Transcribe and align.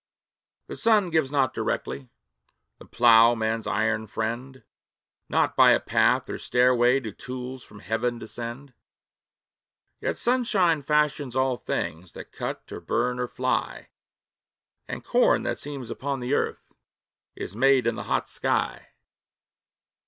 The 0.65 0.75
sun 0.75 1.11
gives 1.11 1.29
not 1.29 1.53
directly 1.53 2.09
The 2.79 2.85
plough, 2.85 3.35
man's 3.35 3.67
iron 3.67 4.07
friend; 4.07 4.63
Not 5.29 5.55
by 5.55 5.73
a 5.73 5.79
path 5.79 6.27
or 6.27 6.39
stairway 6.39 6.99
Do 6.99 7.11
tools 7.11 7.61
from 7.61 7.81
Heaven 7.81 8.17
descend. 8.17 8.73
Yet 9.99 10.17
sunshine 10.17 10.81
fashions 10.81 11.35
all 11.35 11.55
things 11.55 12.13
That 12.13 12.31
cut 12.31 12.71
or 12.71 12.81
burn 12.81 13.19
or 13.19 13.27
fly; 13.27 13.89
And 14.87 15.05
corn 15.05 15.43
that 15.43 15.59
seems 15.59 15.91
upon 15.91 16.19
the 16.19 16.33
earth 16.33 16.73
Is 17.35 17.55
made 17.55 17.85
in 17.85 17.93
the 17.93 18.05
hot 18.09 18.27
sky. 18.27 18.87